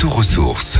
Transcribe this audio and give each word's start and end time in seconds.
retour 0.00 0.18
aux 0.18 0.22
sources. 0.22 0.78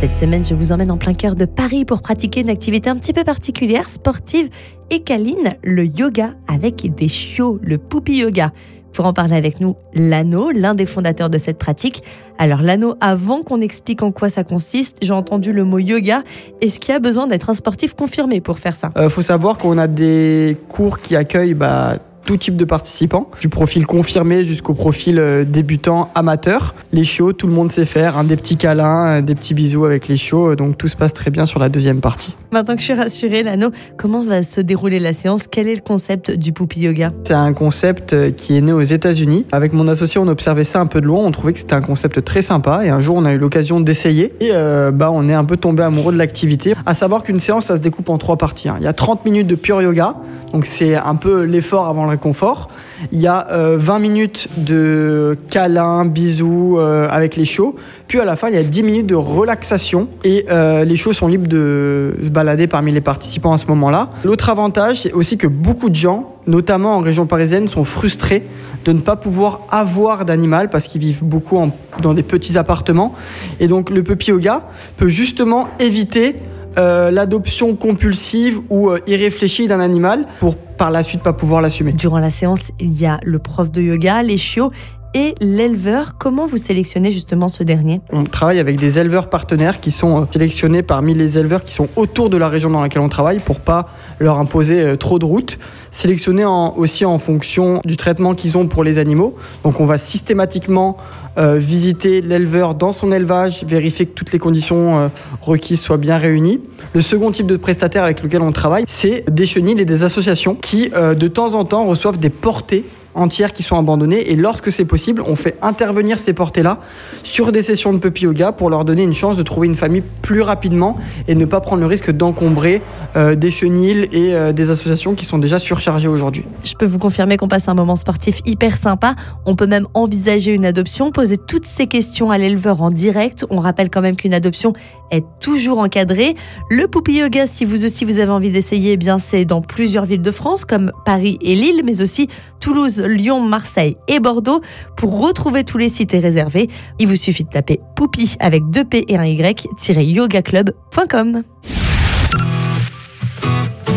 Cette 0.00 0.16
semaine, 0.16 0.44
je 0.44 0.52
vous 0.52 0.72
emmène 0.72 0.90
en 0.90 0.96
plein 0.96 1.14
cœur 1.14 1.36
de 1.36 1.44
Paris 1.44 1.84
pour 1.84 2.02
pratiquer 2.02 2.40
une 2.40 2.50
activité 2.50 2.90
un 2.90 2.96
petit 2.96 3.12
peu 3.12 3.22
particulière, 3.22 3.88
sportive 3.88 4.48
et 4.90 5.04
câline, 5.04 5.54
le 5.62 5.84
yoga 5.84 6.30
avec 6.48 6.92
des 6.96 7.06
chiots, 7.06 7.60
le 7.62 7.78
poupie 7.78 8.16
yoga. 8.16 8.50
Pour 8.92 9.06
en 9.06 9.12
parler 9.12 9.36
avec 9.36 9.60
nous, 9.60 9.76
Lano, 9.94 10.50
l'un 10.50 10.74
des 10.74 10.86
fondateurs 10.86 11.30
de 11.30 11.38
cette 11.38 11.58
pratique. 11.58 12.02
Alors 12.38 12.60
Lano, 12.60 12.96
avant 13.00 13.42
qu'on 13.42 13.60
explique 13.60 14.02
en 14.02 14.10
quoi 14.10 14.28
ça 14.30 14.42
consiste, 14.42 14.98
j'ai 15.00 15.12
entendu 15.12 15.52
le 15.52 15.62
mot 15.62 15.78
yoga. 15.78 16.24
Est-ce 16.60 16.80
qu'il 16.80 16.92
y 16.92 16.96
a 16.96 17.00
besoin 17.00 17.28
d'être 17.28 17.50
un 17.50 17.54
sportif 17.54 17.94
confirmé 17.94 18.40
pour 18.40 18.58
faire 18.58 18.74
ça? 18.74 18.90
Il 18.96 19.02
euh, 19.02 19.08
faut 19.08 19.22
savoir 19.22 19.58
qu'on 19.58 19.78
a 19.78 19.86
des 19.86 20.56
cours 20.68 20.98
qui 20.98 21.14
accueillent 21.14 21.54
bah, 21.54 21.98
tout 22.28 22.36
type 22.36 22.56
de 22.56 22.66
participants, 22.66 23.30
du 23.40 23.48
profil 23.48 23.86
confirmé 23.86 24.44
jusqu'au 24.44 24.74
profil 24.74 25.18
euh, 25.18 25.46
débutant 25.46 26.10
amateur. 26.14 26.74
Les 26.92 27.06
chiots, 27.06 27.32
tout 27.32 27.46
le 27.46 27.54
monde 27.54 27.72
sait 27.72 27.86
faire, 27.86 28.18
hein, 28.18 28.24
des 28.24 28.36
petits 28.36 28.58
câlins, 28.58 29.06
euh, 29.06 29.20
des 29.22 29.34
petits 29.34 29.54
bisous 29.54 29.86
avec 29.86 30.08
les 30.08 30.18
chiots, 30.18 30.54
donc 30.54 30.76
tout 30.76 30.88
se 30.88 30.96
passe 30.96 31.14
très 31.14 31.30
bien 31.30 31.46
sur 31.46 31.58
la 31.58 31.70
deuxième 31.70 32.02
partie. 32.02 32.36
Maintenant 32.52 32.74
que 32.74 32.80
je 32.80 32.84
suis 32.84 32.92
rassurée, 32.92 33.42
Lano, 33.42 33.70
comment 33.96 34.22
va 34.22 34.42
se 34.42 34.60
dérouler 34.60 34.98
la 34.98 35.14
séance? 35.14 35.46
Quel 35.46 35.68
est 35.68 35.74
le 35.74 35.80
concept 35.80 36.30
du 36.30 36.52
Poupie 36.52 36.80
Yoga? 36.80 37.12
C'est 37.24 37.32
un 37.32 37.54
concept 37.54 38.12
euh, 38.12 38.30
qui 38.30 38.58
est 38.58 38.60
né 38.60 38.74
aux 38.74 38.82
États-Unis. 38.82 39.46
Avec 39.50 39.72
mon 39.72 39.88
associé, 39.88 40.20
on 40.20 40.28
observait 40.28 40.64
ça 40.64 40.80
un 40.80 40.86
peu 40.86 41.00
de 41.00 41.06
loin, 41.06 41.24
on 41.24 41.30
trouvait 41.30 41.54
que 41.54 41.60
c'était 41.60 41.76
un 41.76 41.80
concept 41.80 42.22
très 42.26 42.42
sympa 42.42 42.84
et 42.84 42.90
un 42.90 43.00
jour 43.00 43.16
on 43.16 43.24
a 43.24 43.32
eu 43.32 43.38
l'occasion 43.38 43.80
d'essayer 43.80 44.34
et 44.40 44.50
bah, 44.92 45.10
on 45.10 45.30
est 45.30 45.34
un 45.34 45.46
peu 45.46 45.56
tombé 45.56 45.82
amoureux 45.82 46.12
de 46.12 46.18
l'activité. 46.18 46.74
À 46.84 46.94
savoir 46.94 47.22
qu'une 47.22 47.40
séance, 47.40 47.64
ça 47.66 47.76
se 47.76 47.80
découpe 47.80 48.10
en 48.10 48.18
trois 48.18 48.36
parties. 48.36 48.68
Hein. 48.68 48.76
Il 48.80 48.84
y 48.84 48.88
a 48.88 48.92
30 48.92 49.24
minutes 49.24 49.46
de 49.46 49.54
pure 49.54 49.80
yoga, 49.80 50.16
donc 50.52 50.66
c'est 50.66 50.94
un 50.94 51.14
peu 51.14 51.44
l'effort 51.44 51.86
avant 51.86 52.04
le 52.04 52.17
confort. 52.18 52.68
Il 53.12 53.20
y 53.20 53.26
a 53.26 53.46
20 53.50 53.50
euh, 53.52 53.98
minutes 53.98 54.48
de 54.56 55.36
câlins, 55.50 56.04
bisous 56.04 56.76
euh, 56.78 57.06
avec 57.08 57.36
les 57.36 57.44
chiots. 57.44 57.76
Puis 58.06 58.18
à 58.20 58.24
la 58.24 58.36
fin, 58.36 58.48
il 58.48 58.54
y 58.54 58.58
a 58.58 58.62
10 58.62 58.82
minutes 58.82 59.06
de 59.06 59.14
relaxation 59.14 60.08
et 60.24 60.46
euh, 60.50 60.84
les 60.84 60.96
chiots 60.96 61.12
sont 61.12 61.28
libres 61.28 61.48
de 61.48 62.16
se 62.22 62.30
balader 62.30 62.66
parmi 62.66 62.92
les 62.92 63.00
participants 63.00 63.52
à 63.52 63.58
ce 63.58 63.66
moment-là. 63.66 64.10
L'autre 64.24 64.50
avantage, 64.50 65.02
c'est 65.02 65.12
aussi 65.12 65.38
que 65.38 65.46
beaucoup 65.46 65.90
de 65.90 65.94
gens, 65.94 66.34
notamment 66.46 66.96
en 66.96 67.00
région 67.00 67.26
parisienne, 67.26 67.68
sont 67.68 67.84
frustrés 67.84 68.42
de 68.84 68.92
ne 68.92 69.00
pas 69.00 69.16
pouvoir 69.16 69.60
avoir 69.70 70.24
d'animal 70.24 70.70
parce 70.70 70.88
qu'ils 70.88 71.00
vivent 71.00 71.24
beaucoup 71.24 71.58
dans 72.02 72.14
des 72.14 72.22
petits 72.22 72.56
appartements. 72.56 73.14
Et 73.60 73.68
donc 73.68 73.90
le 73.90 74.02
puppy 74.02 74.30
yoga 74.30 74.62
peut 74.96 75.08
justement 75.08 75.68
éviter 75.78 76.36
euh, 76.78 77.10
l'adoption 77.10 77.74
compulsive 77.74 78.60
ou 78.70 78.90
irréfléchie 79.06 79.66
d'un 79.66 79.80
animal 79.80 80.26
pour 80.38 80.54
par 80.78 80.90
la 80.90 81.02
suite 81.02 81.22
pas 81.22 81.34
pouvoir 81.34 81.60
l'assumer. 81.60 81.92
Durant 81.92 82.20
la 82.20 82.30
séance, 82.30 82.72
il 82.80 82.98
y 82.98 83.04
a 83.04 83.18
le 83.24 83.38
prof 83.38 83.70
de 83.70 83.82
yoga, 83.82 84.22
les 84.22 84.38
chiots 84.38 84.72
et 85.14 85.34
l'éleveur. 85.40 86.16
Comment 86.18 86.46
vous 86.46 86.56
sélectionnez 86.56 87.10
justement 87.10 87.48
ce 87.48 87.62
dernier? 87.62 88.00
On 88.12 88.24
travaille 88.24 88.58
avec 88.58 88.76
des 88.78 88.98
éleveurs 88.98 89.30
partenaires 89.30 89.80
qui 89.80 89.90
sont 89.90 90.22
euh, 90.22 90.24
sélectionnés 90.32 90.82
parmi 90.82 91.14
les 91.14 91.38
éleveurs 91.38 91.64
qui 91.64 91.72
sont 91.72 91.88
autour 91.96 92.30
de 92.30 92.36
la 92.36 92.48
région 92.48 92.70
dans 92.70 92.80
laquelle 92.80 93.02
on 93.02 93.08
travaille 93.08 93.40
pour 93.40 93.60
pas 93.60 93.88
leur 94.18 94.38
imposer 94.38 94.80
euh, 94.80 94.96
trop 94.96 95.18
de 95.18 95.24
routes. 95.24 95.58
Sélectionnés 95.90 96.44
aussi 96.44 97.04
en 97.04 97.18
fonction 97.18 97.80
du 97.84 97.96
traitement 97.96 98.34
qu'ils 98.34 98.58
ont 98.58 98.66
pour 98.66 98.84
les 98.84 98.98
animaux. 98.98 99.36
Donc 99.64 99.80
on 99.80 99.86
va 99.86 99.98
systématiquement 99.98 100.98
euh, 101.38 101.56
visiter 101.56 102.20
l'éleveur 102.20 102.74
dans 102.74 102.92
son 102.92 103.10
élevage, 103.10 103.64
vérifier 103.64 104.06
que 104.06 104.12
toutes 104.12 104.32
les 104.32 104.38
conditions 104.38 105.10
requises 105.40 105.80
soient 105.80 105.96
bien 105.96 106.18
réunies. 106.18 106.60
Le 106.92 107.00
second 107.00 107.32
type 107.32 107.46
de 107.46 107.56
prestataire 107.56 108.04
avec 108.04 108.22
lequel 108.22 108.42
on 108.42 108.52
travaille, 108.52 108.84
c'est 108.86 109.24
des 109.30 109.46
chenilles 109.46 109.80
et 109.80 109.84
des 109.84 110.04
associations 110.04 110.54
qui 110.54 110.90
de 110.90 111.28
temps 111.28 111.54
en 111.54 111.64
temps 111.64 111.86
reçoivent 111.86 112.18
des 112.18 112.30
portées 112.30 112.84
entières 113.18 113.52
qui 113.52 113.62
sont 113.62 113.76
abandonnées. 113.76 114.30
Et 114.30 114.36
lorsque 114.36 114.72
c'est 114.72 114.84
possible, 114.84 115.22
on 115.26 115.36
fait 115.36 115.56
intervenir 115.62 116.18
ces 116.18 116.32
portées-là 116.32 116.80
sur 117.22 117.52
des 117.52 117.62
sessions 117.62 117.92
de 117.92 117.98
puppy 117.98 118.24
yoga 118.24 118.52
pour 118.52 118.70
leur 118.70 118.84
donner 118.84 119.02
une 119.02 119.14
chance 119.14 119.36
de 119.36 119.42
trouver 119.42 119.66
une 119.66 119.74
famille 119.74 120.02
plus 120.22 120.42
rapidement 120.42 120.96
et 121.26 121.34
ne 121.34 121.44
pas 121.44 121.60
prendre 121.60 121.80
le 121.80 121.86
risque 121.86 122.10
d'encombrer 122.10 122.82
euh, 123.16 123.34
des 123.34 123.50
chenilles 123.50 124.08
et 124.12 124.34
euh, 124.34 124.52
des 124.52 124.70
associations 124.70 125.14
qui 125.14 125.24
sont 125.24 125.38
déjà 125.38 125.58
surchargées 125.58 126.08
aujourd'hui. 126.08 126.44
Je 126.64 126.74
peux 126.74 126.86
vous 126.86 126.98
confirmer 126.98 127.36
qu'on 127.36 127.48
passe 127.48 127.68
un 127.68 127.74
moment 127.74 127.96
sportif 127.96 128.40
hyper 128.46 128.76
sympa. 128.76 129.14
On 129.46 129.56
peut 129.56 129.66
même 129.66 129.86
envisager 129.94 130.54
une 130.54 130.64
adoption, 130.64 131.10
poser 131.10 131.36
toutes 131.36 131.66
ces 131.66 131.86
questions 131.86 132.30
à 132.30 132.38
l'éleveur 132.38 132.82
en 132.82 132.90
direct. 132.90 133.44
On 133.50 133.58
rappelle 133.58 133.90
quand 133.90 134.00
même 134.00 134.16
qu'une 134.16 134.34
adoption 134.34 134.72
est 135.10 135.24
toujours 135.40 135.78
encadrée. 135.78 136.34
Le 136.70 136.86
puppy 136.86 137.18
yoga, 137.18 137.46
si 137.46 137.64
vous 137.64 137.84
aussi 137.84 138.04
vous 138.04 138.18
avez 138.18 138.30
envie 138.30 138.50
d'essayer, 138.50 138.92
eh 138.92 138.96
bien 138.96 139.18
c'est 139.18 139.44
dans 139.44 139.62
plusieurs 139.62 140.04
villes 140.04 140.22
de 140.22 140.30
France 140.30 140.64
comme 140.64 140.92
Paris 141.04 141.38
et 141.40 141.54
Lille, 141.54 141.82
mais 141.84 142.02
aussi 142.02 142.28
Toulouse, 142.60 143.00
Lyon, 143.12 143.40
Marseille 143.40 143.96
et 144.06 144.20
Bordeaux. 144.20 144.60
Pour 144.96 145.20
retrouver 145.20 145.64
tous 145.64 145.78
les 145.78 145.88
sites 145.88 146.14
et 146.14 146.18
réservés, 146.18 146.68
il 146.98 147.08
vous 147.08 147.16
suffit 147.16 147.44
de 147.44 147.50
taper 147.50 147.80
Poupie 147.96 148.36
avec 148.40 148.68
2 148.70 148.84
P 148.84 149.04
et 149.08 149.16
un 149.16 149.24
Y-yogaclub.com. 149.24 151.42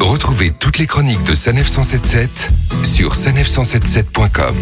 Retrouvez 0.00 0.50
toutes 0.50 0.78
les 0.78 0.86
chroniques 0.86 1.24
de 1.24 1.34
Sanef 1.34 1.68
177 1.68 2.48
sur 2.84 3.14
sanef177.com. 3.14 4.54